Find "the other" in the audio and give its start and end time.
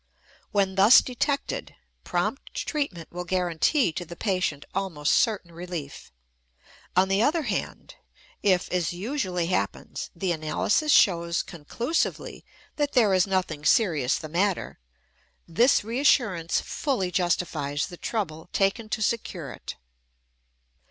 7.07-7.43